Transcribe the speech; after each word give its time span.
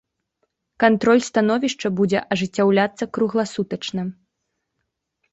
Кантроль 0.83 1.19
становішча 1.25 1.91
будзе 1.99 2.19
ажыццяўляцца 2.35 3.03
кругласутачна. 3.17 4.07